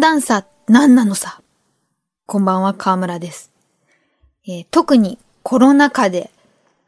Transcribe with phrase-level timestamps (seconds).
[0.00, 1.42] 寒暖差何なのさ。
[2.24, 3.52] こんばんは、河村です。
[4.48, 6.30] えー特にコロナ禍で、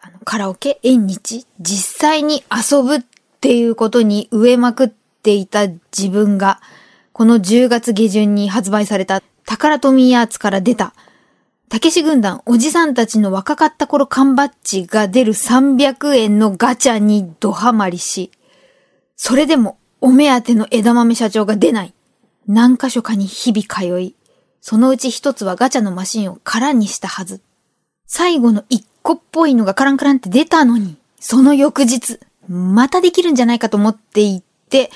[0.00, 3.01] あのカラオケ、縁日、実際に遊ぶっ
[3.43, 6.62] ていうことに植えまくっていた自分が、
[7.12, 10.94] この10月下旬に発売された宝富アーツから出た、
[11.68, 18.30] たけし軍団おじさんたちの若かった頃缶バッジが出る300円のガチャにドハマりし、
[19.16, 21.93] それでもお目当ての枝豆社長が出ない。
[22.46, 24.14] 何箇所かに日々通い、
[24.61, 27.41] そのうち一つはガチャのマシンを空にしたはず。
[28.07, 34.91] 最後の一個っぽいのがカランカランって出たのに、その翌日、またできるんじゃないかと思っていって、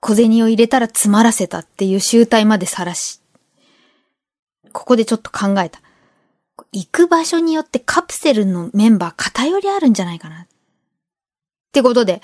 [0.00, 3.20] 小銭を入れたら詰まらせたっていう集体まで晒し。
[4.72, 5.80] ここでちょっと考えた。
[6.72, 10.42] 行く場所によってカプセルのメンバー偏りあるんじゃないかな。
[10.42, 10.46] っ
[11.72, 12.22] てことで、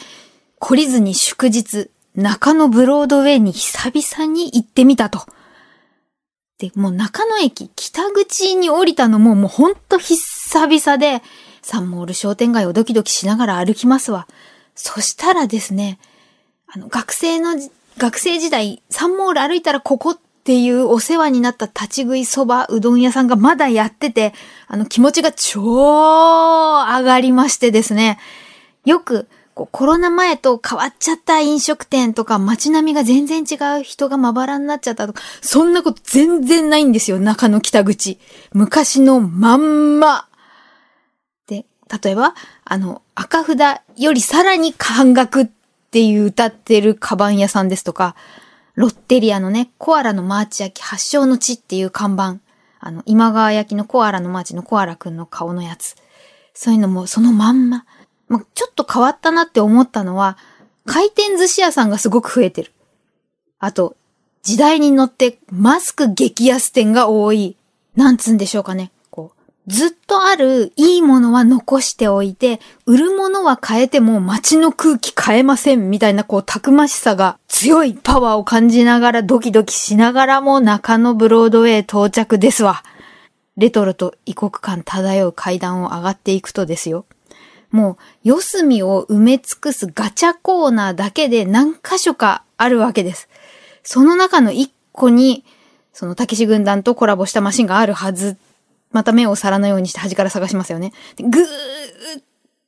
[0.61, 5.25] 懲りずに祝日、中野ブロードウェイに久々に行ってみたと。
[6.59, 11.23] で、もう中野駅北口に降りたのももうほんと久々で、
[11.63, 14.27] サンモール商店街をドキドキしながら歩きますわ。
[14.75, 16.01] そしたらですね、
[16.67, 17.55] あの、学生の、
[17.99, 24.35] 学生時代、サンモール歩いたらここっていうお世話になった立ち食いそばうどん屋さんがまだやってて、
[24.67, 28.19] あの気持ちが超上がりましてですね、
[28.85, 29.29] よく
[29.59, 38.21] こうコロナ前と変わっちゃった飲食店とか街並みが全然違う人がまばらになっちゃったとか、そんなこと全然ないんですよ、中野北口。
[38.53, 40.29] 昔のまんま。
[41.49, 41.67] で、
[42.03, 45.47] 例えば、あの、赤札よりさらに半額っ
[45.91, 48.15] ていう歌ってるカバン屋さんですとか、
[48.77, 52.37] ロッテリアのね、コアラのマーチ焼き発祥の地っていう看板。
[52.79, 55.97] あの、今川焼きのコアラのマーチのコアラくんの顔のやつ。
[56.55, 57.87] そういうのもそのまんま。
[58.29, 60.37] ま、ちょっと変わったなって思ったのは、
[60.87, 62.73] 回転寿司屋さんがすごく増えてる。
[63.59, 63.97] あと、
[64.43, 67.57] 時代に乗ってマスク激安店が多い。
[67.97, 68.93] なんつうんでしょうかね。
[69.11, 82.83] こう、ずっとあるいいものは残しておいて、売るものは変えても街の空気変えませんみたいなこう、たくましさが強いパワーを感じながらドキドキしながらも中野ブロードウェイ到着ですわ。
[83.59, 87.05] レトロと異国感漂う階段を上がっていくとですよ。
[87.71, 93.29] もう、四隅を埋め尽くすガチャコーナーだけで何箇所かあるわけです。
[93.83, 95.45] その中の一個に、
[95.93, 98.37] その、たけし軍団とコラボしたマシンがあるはず。
[98.91, 100.93] また目を皿のようにして端から探しますよね。
[101.19, 102.23] ぐーっ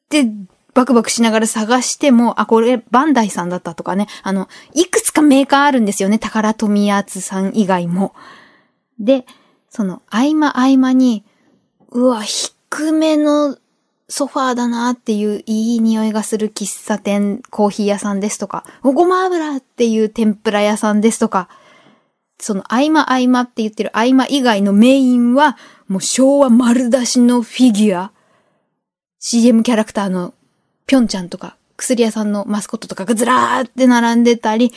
[0.08, 0.30] て、
[0.74, 4.06] バクバクしながら探しても、あ、これ、バンダイさんだったとかね。
[4.22, 6.18] あの、いくつかメーカーあるんですよね。
[6.18, 8.14] 宝富厚さん以外も。
[8.98, 9.26] で、
[9.70, 11.24] その、合間合間に、
[11.90, 13.56] うわ、低めの
[14.10, 21.48] ソファーだなっていういい匂いがする喫茶店、コーヒー屋さんですとか、おごま油っていう天ぷら屋さんですとか、
[22.40, 25.56] その合間合間って言ってる合間以外のメインは、
[25.86, 28.12] もう昭和丸出しのフィギュア、
[29.20, 30.34] CM キャラクターの
[30.86, 34.72] ぴょんちゃんとか、薬屋さんのマスコットとかがずらーって並んでたり、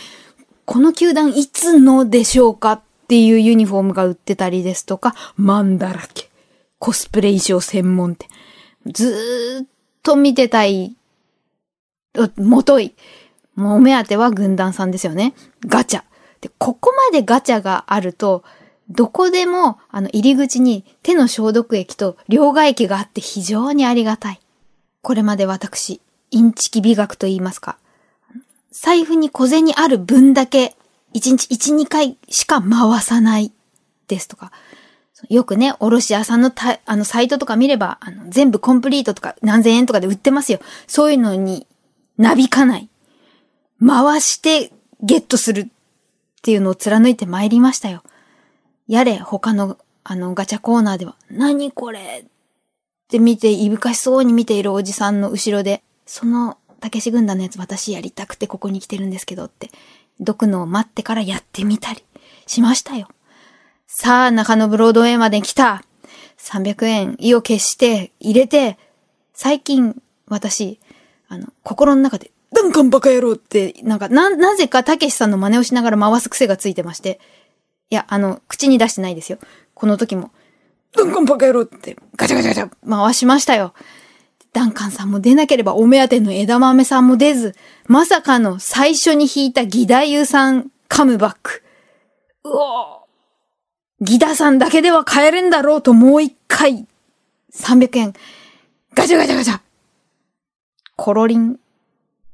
[0.66, 6.30] この球団いつのでしょうかっていうユニフォームが売ってたりですとか、マンだらけ。
[6.78, 8.30] コスプレ衣装専門店。
[8.86, 9.68] ずっ
[10.02, 10.96] と見てたい、
[12.38, 12.94] もとい。
[13.56, 15.34] もうお目当ては軍団さんですよね。
[15.66, 16.04] ガチャ。
[16.42, 18.44] で、ここまでガチャがあると、
[18.90, 24.40] どこでも、あの、入り口に手の消毒液と両替液があって非常にありがたい。
[25.02, 26.02] これまで私、
[26.32, 27.78] インチキ美学と言いますか。
[28.72, 30.76] 財布に小銭ある分だけ、
[31.14, 33.52] 1日1、2回しか回さない。
[34.08, 34.52] ですとか。
[35.30, 40.60] よくね、おろし屋さんのた、あの、サイトとか見れば、あの、全部コンプリートとか何千円とかで売ってますよ。
[40.88, 41.68] そういうのに、
[42.18, 42.90] なびかない。
[43.86, 44.72] 回して
[45.02, 45.66] ゲットするっ
[46.42, 48.04] ていうのを貫いて参りましたよ。
[48.88, 52.30] やれ、他の、あの、ガチャコーナーでは、何これっ
[53.08, 59.70] て見て、いぶかしそうに見ているおじさんの後ろで、その、たけし軍団のやつ私やりたくてここに来てるんですけどって、
[60.20, 62.04] どくのを待ってからやってみたり
[62.46, 63.08] しましたよ。
[63.88, 65.84] さあ、中野ブロードウェイまで来た。
[66.38, 68.78] 300円、意を決して、入れて、
[69.34, 70.80] 最近、私、
[71.28, 77.20] あの、心の中で、ダンカンバカ野郎って、なんか、な、なぜかたけしさんの真似をしながら回す癖がついてまして。
[77.90, 79.38] いや、あの、口に出してないですよ。
[79.74, 80.32] この時も、
[80.96, 83.74] ダンカンバカ野郎って、ガチャガチャガチャ回しましたよ。
[84.54, 87.56] ダンカンさんも出なければお目当ての枝豆さんも出ず、
[87.88, 91.64] まさかの最初に引いた義太夫さんカムバック。
[92.44, 93.03] うおー
[94.04, 96.86] ギダさんだけでは買えるんだろうともう一回。
[97.54, 98.14] 300円。
[98.94, 99.62] ガチャガチャガチャ。
[100.96, 101.58] コロリン。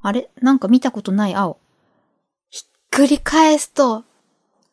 [0.01, 0.29] あれ？
[0.41, 1.35] なんか見たことない？
[1.35, 1.59] 青。
[2.49, 4.03] ひっくり返すと、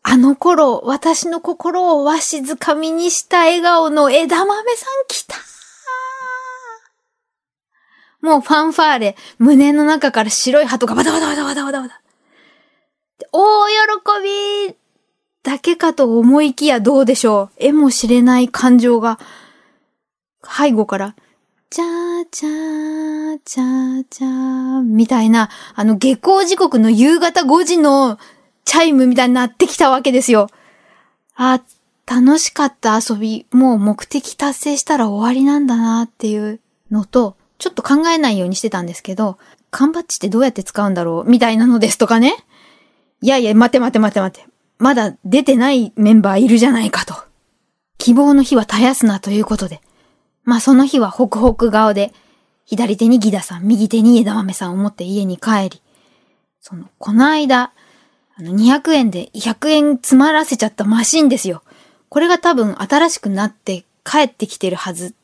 [0.02, 5.36] あの頃、私の心をわしづかみにした笑顔の枝豆さん来た
[8.22, 12.00] もうファンファーレ、胸の中から白い鳩がバタバタバタバタバタバタ。
[13.32, 13.74] 大喜
[14.68, 14.76] び
[15.46, 17.64] だけかと思いきやどうでしょう。
[17.64, 19.20] 絵も知れない感情が、
[20.44, 21.14] 背後から、
[21.70, 28.18] チャーチャーチャーチャーみたいな、あの下校時刻の夕方5時の
[28.64, 30.48] チャイムみたいになってきたわけですよ。
[31.36, 31.60] あ、
[32.06, 36.58] 楽しかった遊び、もう目的達成したら終わりなんだなっていう
[36.90, 39.38] のと、ちょっと考えないようにしてたんですけど、
[39.70, 42.34] 缶バッジってどうやって使うんだろうみたいなのですとかね。
[43.20, 44.55] いやいや、待て待て待て待て。
[44.78, 47.14] まだ出てないメンバーいるじゃないかと。
[47.98, 49.80] 希望の日は絶やすなということで。
[50.44, 52.12] まあその日はホクホク顔で、
[52.64, 55.82] 左手にギダさん、右手に枝豆さんを持って家に帰り、
[56.60, 57.72] その、この間、
[58.36, 61.62] あの、200円で100円詰まらせちゃったマシンですよ。
[62.08, 65.14] これが多分新しくなって帰ってきてるはず。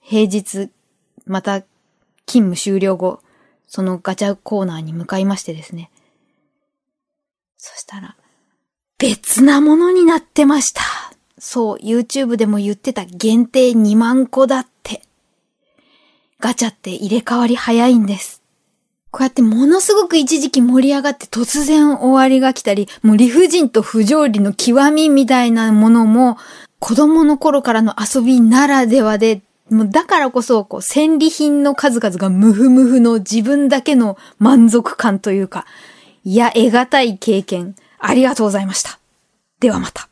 [0.00, 0.70] 平日、
[1.26, 1.62] また
[2.26, 3.20] 勤務終了後、
[3.66, 5.90] そのガチャコーナーに向かいましてですね。
[7.56, 8.16] そしたら、
[9.02, 10.80] 別なものになってました。
[11.36, 15.02] そう、YouTube でも言ってた限定2万個だって。
[16.38, 18.42] ガチャって入れ替わり早いんです。
[19.10, 26.38] こうやってものすごく一時期盛り上がって突然終わりが来たり、もう理不尽と不条理の極みみたいなものも、
[26.78, 35.66] 子供の頃からの遊びならではで、もうだからこそ、こう、戦利品の数々がムフムフの自分だけの満足感というか、
[36.22, 38.98] いや、得難い経験、ありがとうございました。
[39.60, 40.08] ではまた。